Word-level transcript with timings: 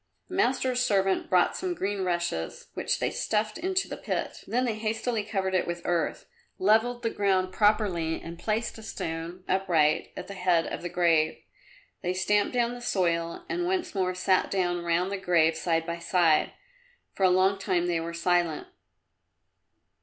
The 0.29 0.33
master's 0.35 0.81
servant 0.83 1.29
brought 1.29 1.55
some 1.55 1.75
green 1.75 2.03
rushes 2.03 2.69
which 2.73 2.97
they 2.97 3.11
stuffed 3.11 3.59
into 3.59 3.87
the 3.87 3.97
pit, 3.97 4.43
then 4.47 4.65
they 4.65 4.73
hastily 4.73 5.23
covered 5.23 5.53
it 5.53 5.67
with 5.67 5.83
earth, 5.85 6.25
levelled 6.57 7.03
the 7.03 7.11
ground 7.11 7.53
properly 7.53 8.19
and 8.19 8.39
placed 8.39 8.79
a 8.79 8.81
stone, 8.81 9.43
upright, 9.47 10.11
at 10.17 10.25
the 10.27 10.33
head 10.33 10.65
of 10.65 10.81
the 10.81 10.89
grave. 10.89 11.37
They 12.01 12.15
stamped 12.15 12.55
down 12.55 12.73
the 12.73 12.81
soil 12.81 13.45
and 13.47 13.67
once 13.67 13.93
more 13.93 14.15
sat 14.15 14.49
down 14.49 14.83
round 14.83 15.11
the 15.11 15.17
grave 15.17 15.55
side 15.55 15.85
by 15.85 15.99
side. 15.99 16.53
For 17.13 17.21
a 17.21 17.29
long 17.29 17.59
time 17.59 17.85
they 17.85 17.99
were 17.99 18.15
silent. 18.15 18.65